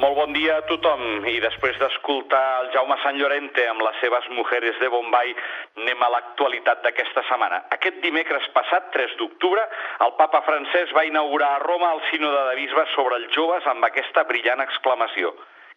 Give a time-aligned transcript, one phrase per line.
[0.00, 4.28] Molt bon dia a tothom i després d'escoltar el Jaume Sant Llorente amb les seves
[4.32, 5.34] mujeres de Bombay
[5.76, 7.58] anem a l'actualitat d'aquesta setmana.
[7.76, 9.66] Aquest dimecres passat, 3 d'octubre,
[10.06, 13.84] el papa francès va inaugurar a Roma el sínode de bisbes sobre els joves amb
[13.90, 15.34] aquesta brillant exclamació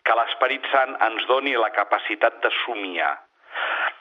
[0.08, 3.12] que l'Esperit Sant ens doni la capacitat de somiar.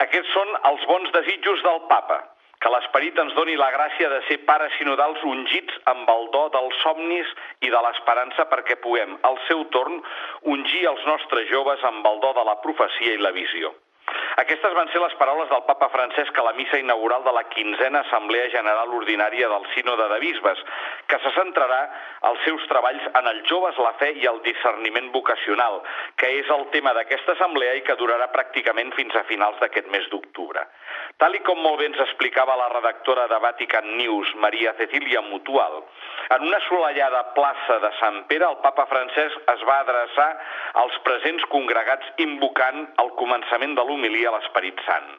[0.07, 2.21] Aquests són els bons desitjos del papa,
[2.63, 6.77] que l'esperit ens doni la gràcia de ser pares sinodals ungits amb el do dels
[6.83, 9.99] somnis i de l'esperança perquè puguem, al seu torn,
[10.55, 13.73] ungir els nostres joves amb el do de la profecia i la visió.
[14.41, 18.93] Aquestes van ser les paraules del papa Francesc missa inaugural de la quinzena Assemblea General
[18.93, 20.61] Ordinària del Sínode de Bisbes,
[21.07, 21.81] que se centrarà
[22.29, 25.81] els seus treballs en els joves, la fe i el discerniment vocacional,
[26.17, 30.07] que és el tema d'aquesta assemblea i que durarà pràcticament fins a finals d'aquest mes
[30.11, 30.65] d'octubre.
[31.21, 35.81] Tal i com molt bé ens explicava la redactora de Vatican News, Maria Cecilia Mutual,
[36.35, 40.29] en una assolellada plaça de Sant Pere, el papa Francesc es va adreçar
[40.81, 45.09] als presents congregats invocant el començament de l'homilia l'Esperit Sant,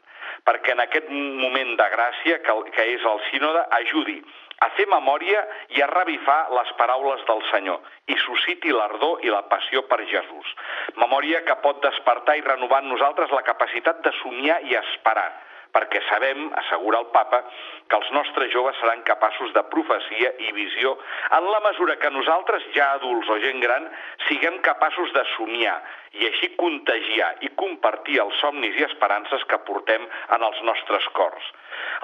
[0.47, 4.19] perquè en aquest moment de gràcia que, que és el sínode ajudi
[4.65, 5.41] a fer memòria
[5.77, 10.53] i a revifar les paraules del Senyor i susciti l'ardor i la passió per Jesús.
[11.01, 15.31] Memòria que pot despertar i renovar en nosaltres la capacitat de somiar i esperar,
[15.75, 17.43] perquè sabem, assegura el papa,
[17.91, 20.95] que els nostres joves seran capaços de profecia i visió
[21.39, 23.91] en la mesura que nosaltres, ja adults o gent gran,
[24.29, 25.77] siguem capaços de somiar
[26.21, 30.07] i així contagiar i compartir els somnis i esperances que portem
[30.39, 31.53] en els nostres cors.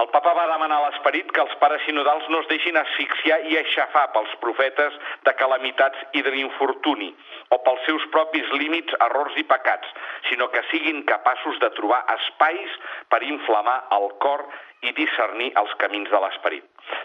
[0.03, 3.59] El papa va demanar a l'esperit que els pares sinodals no es deixin asfixiar i
[3.61, 4.97] aixafar pels profetes
[5.28, 7.11] de calamitats i de l'infortuni
[7.50, 9.89] o pels seus propis límits, errors i pecats,
[10.28, 12.77] sinó que siguin capaços de trobar espais
[13.12, 14.47] per inflamar el cor
[14.83, 16.64] i discernir els camins de l'esperit.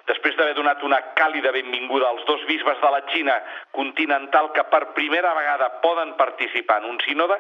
[0.10, 3.36] Després d'haver donat una càlida benvinguda als dos bisbes de la Xina
[3.76, 7.38] continental que per primera vegada poden participar en un sínode,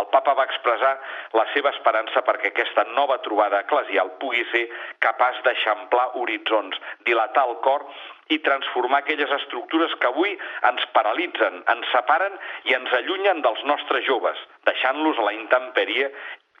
[0.00, 0.92] el papa va expressar
[1.38, 4.66] la seva esperança perquè aquesta nova trobada eclesial pugui ser
[5.06, 7.86] capaç d'eixamplar horitzons, dilatar el cor
[8.34, 10.34] i transformar aquelles estructures que avui
[10.70, 12.34] ens paralitzen, ens separen
[12.66, 16.10] i ens allunyen dels nostres joves, deixant-los a la intempèrie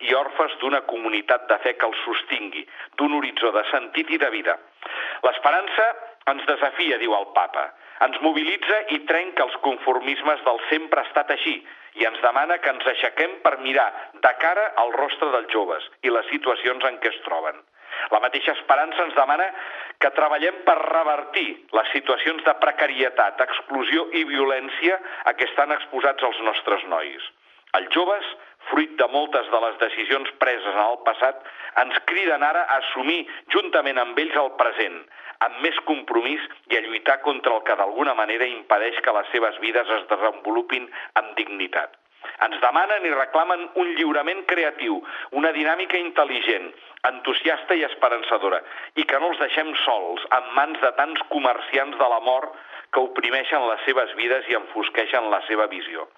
[0.04, 2.66] i orfes d'una comunitat de fe que els sostingui,
[2.98, 4.58] d'un horitzó de sentit i de vida.
[5.24, 5.86] L'esperança
[6.32, 7.70] ens desafia, diu el papa,
[8.04, 11.56] ens mobilitza i trenca els conformismes del sempre ha estat així
[11.96, 13.86] i ens demana que ens aixequem per mirar
[14.26, 17.62] de cara al rostre dels joves i les situacions en què es troben.
[18.12, 19.46] La mateixa esperança ens demana
[20.02, 21.46] que treballem per revertir
[21.78, 27.24] les situacions de precarietat, exclusió i violència a què estan exposats els nostres nois.
[27.78, 28.28] Els joves
[28.70, 31.42] fruit de moltes de les decisions preses en el passat,
[31.82, 33.20] ens criden ara a assumir
[33.54, 34.98] juntament amb ells el present,
[35.46, 39.60] amb més compromís i a lluitar contra el que d'alguna manera impedeix que les seves
[39.62, 40.90] vides es desenvolupin
[41.20, 41.94] amb dignitat.
[42.42, 44.98] Ens demanen i reclamen un lliurament creatiu,
[45.40, 46.68] una dinàmica intel·ligent,
[47.10, 48.60] entusiasta i esperançadora,
[48.98, 52.56] i que no els deixem sols, en mans de tants comerciants de la mort
[52.92, 56.08] que oprimeixen les seves vides i enfosqueixen la seva visió.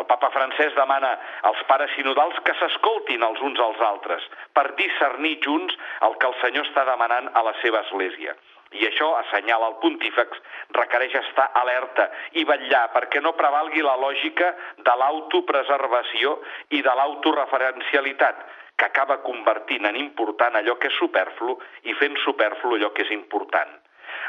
[0.00, 1.12] El papa francès demana
[1.50, 5.76] als pares sinodals que s'escoltin els uns als altres per discernir junts
[6.08, 8.36] el que el Senyor està demanant a la seva església.
[8.74, 10.40] I això, assenyala el pontífex,
[10.74, 12.08] requereix estar alerta
[12.40, 14.52] i vetllar perquè no prevalgui la lògica
[14.88, 16.34] de l'autopreservació
[16.74, 18.42] i de l'autoreferencialitat,
[18.76, 21.56] que acaba convertint en important allò que és superflu
[21.88, 23.70] i fent superflu allò que és important.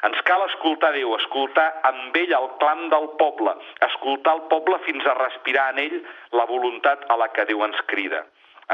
[0.07, 3.53] Ens cal escoltar Déu, escoltar amb ell el clam del poble,
[3.88, 5.97] escoltar el poble fins a respirar en ell
[6.40, 8.22] la voluntat a la que Déu ens crida.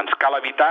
[0.02, 0.70] Ens cal evitar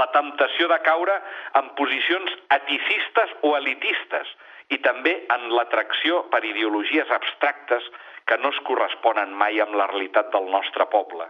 [0.00, 1.16] la temptació de caure
[1.60, 4.30] en posicions eticistes o elitistes
[4.74, 7.90] i també en l'atracció per ideologies abstractes
[8.26, 11.26] que no es corresponen mai amb la realitat del nostre poble.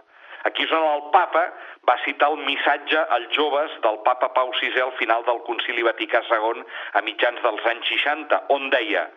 [0.47, 1.43] Aquí és on el papa
[1.89, 6.23] va citar el missatge als joves del papa Pau VI al final del concili Vaticà
[6.31, 6.65] II
[6.99, 9.07] a mitjans dels anys 60, on deia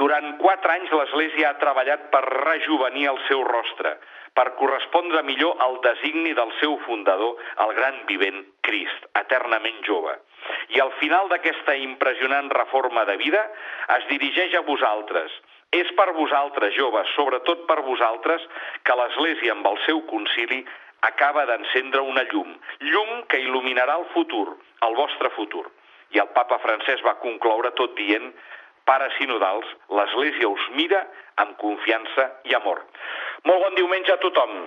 [0.00, 3.96] durant quatre anys l'Església ha treballat per rejuvenir el seu rostre,
[4.32, 10.14] per correspondre millor al designi del seu fundador, el gran vivent Crist, eternament jove.
[10.76, 13.42] I al final d'aquesta impressionant reforma de vida
[13.98, 15.34] es dirigeix a vosaltres,
[15.70, 18.42] és per vosaltres, joves, sobretot per vosaltres,
[18.82, 20.64] que l'Església amb el seu concili
[21.06, 22.50] acaba d'encendre una llum,
[22.90, 24.46] llum que il·luminarà el futur,
[24.86, 25.64] el vostre futur.
[26.10, 28.32] I el papa francès va concloure tot dient
[28.84, 31.04] pares sinodals, l'Església us mira
[31.38, 32.82] amb confiança i amor.
[33.46, 34.64] Molt bon diumenge a tothom.